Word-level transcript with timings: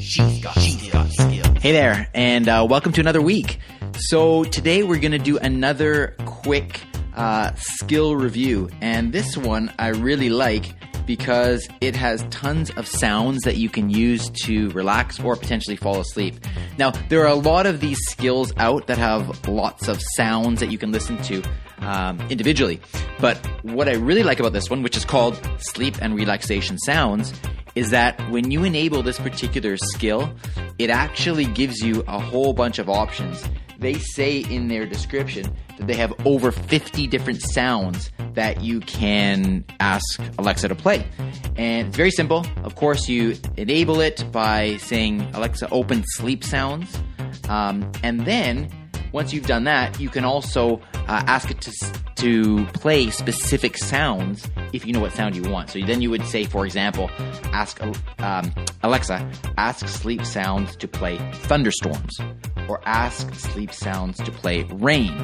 She's 0.00 0.42
got, 0.42 0.58
she's 0.58 0.90
got 0.90 1.10
skill. 1.10 1.54
Hey 1.60 1.72
there, 1.72 2.08
and 2.14 2.48
uh, 2.48 2.66
welcome 2.68 2.90
to 2.92 3.00
another 3.02 3.20
week. 3.20 3.58
So 3.94 4.44
today 4.44 4.82
we're 4.82 4.98
going 4.98 5.12
to 5.12 5.18
do 5.18 5.36
another 5.36 6.16
quick 6.24 6.80
uh, 7.14 7.52
skill 7.56 8.16
review, 8.16 8.70
and 8.80 9.12
this 9.12 9.36
one 9.36 9.70
I 9.78 9.88
really 9.88 10.30
like 10.30 10.74
because 11.06 11.68
it 11.82 11.94
has 11.96 12.24
tons 12.30 12.70
of 12.70 12.86
sounds 12.86 13.42
that 13.42 13.56
you 13.56 13.68
can 13.68 13.90
use 13.90 14.30
to 14.44 14.70
relax 14.70 15.20
or 15.20 15.36
potentially 15.36 15.76
fall 15.76 16.00
asleep. 16.00 16.36
Now, 16.78 16.92
there 17.08 17.20
are 17.22 17.28
a 17.28 17.34
lot 17.34 17.66
of 17.66 17.80
these 17.80 17.98
skills 18.08 18.52
out 18.56 18.86
that 18.86 18.96
have 18.96 19.48
lots 19.48 19.88
of 19.88 20.00
sounds 20.14 20.60
that 20.60 20.70
you 20.70 20.78
can 20.78 20.92
listen 20.92 21.20
to 21.24 21.42
um, 21.80 22.20
individually. 22.30 22.80
But 23.20 23.36
what 23.64 23.88
I 23.88 23.94
really 23.94 24.22
like 24.22 24.40
about 24.40 24.52
this 24.52 24.70
one, 24.70 24.82
which 24.82 24.96
is 24.96 25.04
called 25.04 25.40
Sleep 25.58 25.96
and 26.00 26.14
Relaxation 26.14 26.78
Sounds, 26.78 27.32
is 27.80 27.88
that 27.88 28.20
when 28.28 28.50
you 28.50 28.62
enable 28.62 29.02
this 29.02 29.18
particular 29.18 29.74
skill, 29.78 30.30
it 30.78 30.90
actually 30.90 31.46
gives 31.46 31.80
you 31.80 32.04
a 32.06 32.20
whole 32.20 32.52
bunch 32.52 32.78
of 32.78 32.90
options. 32.90 33.42
They 33.78 33.94
say 33.94 34.40
in 34.40 34.68
their 34.68 34.84
description 34.84 35.50
that 35.78 35.86
they 35.86 35.94
have 35.94 36.12
over 36.26 36.52
50 36.52 37.06
different 37.06 37.40
sounds 37.40 38.12
that 38.34 38.60
you 38.60 38.80
can 38.80 39.64
ask 39.80 40.20
Alexa 40.38 40.68
to 40.68 40.74
play. 40.74 41.06
And 41.56 41.88
it's 41.88 41.96
very 41.96 42.10
simple. 42.10 42.44
Of 42.64 42.74
course, 42.74 43.08
you 43.08 43.38
enable 43.56 44.02
it 44.02 44.22
by 44.30 44.76
saying, 44.76 45.22
Alexa, 45.32 45.70
open 45.70 46.04
sleep 46.06 46.44
sounds. 46.44 46.94
Um, 47.48 47.90
and 48.02 48.26
then 48.26 48.68
once 49.12 49.32
you've 49.32 49.46
done 49.46 49.64
that, 49.64 49.98
you 50.00 50.08
can 50.08 50.24
also 50.24 50.76
uh, 50.94 51.22
ask 51.26 51.50
it 51.50 51.60
to 51.62 51.72
to 52.16 52.66
play 52.66 53.08
specific 53.10 53.78
sounds 53.78 54.46
if 54.72 54.86
you 54.86 54.92
know 54.92 55.00
what 55.00 55.12
sound 55.12 55.34
you 55.34 55.42
want. 55.50 55.70
So 55.70 55.80
then 55.80 56.02
you 56.02 56.10
would 56.10 56.24
say, 56.26 56.44
for 56.44 56.66
example, 56.66 57.10
ask 57.52 57.80
um, 58.18 58.52
Alexa, 58.82 59.30
ask 59.56 59.88
sleep 59.88 60.24
sounds 60.24 60.76
to 60.76 60.86
play 60.86 61.16
thunderstorms, 61.44 62.20
or 62.68 62.80
ask 62.84 63.34
sleep 63.34 63.72
sounds 63.72 64.18
to 64.18 64.30
play 64.30 64.64
rain. 64.64 65.14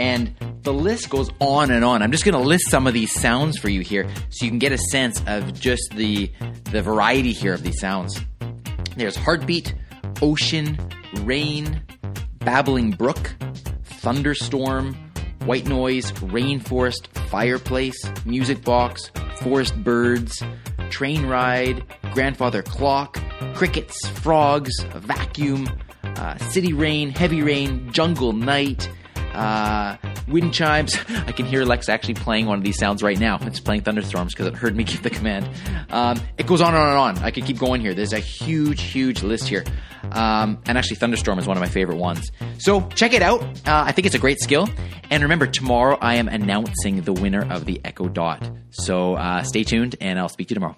And 0.00 0.34
the 0.62 0.72
list 0.72 1.10
goes 1.10 1.30
on 1.38 1.70
and 1.70 1.84
on. 1.84 2.02
I'm 2.02 2.10
just 2.10 2.24
going 2.24 2.34
to 2.34 2.40
list 2.40 2.68
some 2.70 2.88
of 2.88 2.94
these 2.94 3.12
sounds 3.12 3.56
for 3.56 3.68
you 3.68 3.82
here 3.82 4.08
so 4.30 4.44
you 4.44 4.50
can 4.50 4.58
get 4.58 4.72
a 4.72 4.78
sense 4.78 5.22
of 5.26 5.58
just 5.58 5.94
the 5.94 6.30
the 6.72 6.82
variety 6.82 7.32
here 7.32 7.54
of 7.54 7.62
these 7.62 7.78
sounds. 7.78 8.20
There's 8.96 9.16
heartbeat, 9.16 9.74
ocean, 10.20 10.76
rain, 11.20 11.82
babbling 12.44 12.90
brook, 12.90 13.34
thunderstorm, 13.84 14.94
white 15.44 15.66
noise, 15.66 16.12
rainforest, 16.12 17.06
fireplace, 17.28 17.98
music 18.24 18.64
box, 18.64 19.10
forest 19.40 19.76
birds, 19.82 20.42
train 20.90 21.26
ride, 21.26 21.84
grandfather 22.12 22.62
clock, 22.62 23.18
crickets, 23.54 24.08
frogs, 24.08 24.72
vacuum, 24.94 25.68
uh, 26.04 26.36
city 26.38 26.72
rain, 26.72 27.10
heavy 27.10 27.42
rain, 27.42 27.90
jungle 27.92 28.32
night, 28.32 28.90
uh, 29.34 29.96
wind 30.28 30.52
chimes. 30.52 30.96
I 31.08 31.32
can 31.32 31.46
hear 31.46 31.62
Alexa 31.62 31.92
actually 31.92 32.14
playing 32.14 32.46
one 32.46 32.58
of 32.58 32.64
these 32.64 32.78
sounds 32.78 33.02
right 33.02 33.18
now. 33.18 33.38
It's 33.42 33.60
playing 33.60 33.82
thunderstorms 33.82 34.34
because 34.34 34.46
it 34.46 34.54
heard 34.54 34.76
me 34.76 34.84
give 34.84 35.02
the 35.02 35.10
command. 35.10 35.48
Um, 35.90 36.20
it 36.38 36.46
goes 36.46 36.60
on 36.60 36.74
and 36.74 36.82
on 36.82 36.88
and 36.88 37.18
on. 37.18 37.24
I 37.24 37.30
could 37.30 37.44
keep 37.44 37.58
going 37.58 37.80
here. 37.80 37.94
There's 37.94 38.12
a 38.12 38.18
huge, 38.18 38.82
huge 38.82 39.22
list 39.22 39.48
here. 39.48 39.64
Um, 40.10 40.60
and 40.66 40.76
actually, 40.76 40.96
thunderstorm 40.96 41.38
is 41.38 41.46
one 41.46 41.56
of 41.56 41.60
my 41.60 41.68
favorite 41.68 41.98
ones. 41.98 42.30
So 42.58 42.88
check 42.90 43.12
it 43.12 43.22
out. 43.22 43.42
Uh, 43.42 43.84
I 43.86 43.92
think 43.92 44.06
it's 44.06 44.14
a 44.14 44.18
great 44.20 44.40
skill. 44.40 44.68
And 45.10 45.22
remember, 45.22 45.46
tomorrow 45.46 45.98
I 46.00 46.16
am 46.16 46.28
announcing 46.28 47.02
the 47.02 47.12
winner 47.12 47.50
of 47.50 47.64
the 47.64 47.80
Echo 47.84 48.08
Dot. 48.08 48.50
So 48.70 49.14
uh, 49.14 49.42
stay 49.42 49.64
tuned, 49.64 49.96
and 50.00 50.18
I'll 50.18 50.28
speak 50.28 50.48
to 50.48 50.52
you 50.52 50.56
tomorrow. 50.56 50.76